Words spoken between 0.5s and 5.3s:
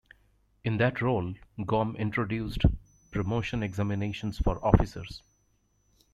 In that role Gomm introduced promotion examinations for officers.